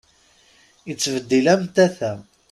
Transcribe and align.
Ittbeddil 0.91 1.47
am 1.53 1.63
tata. 1.75 2.11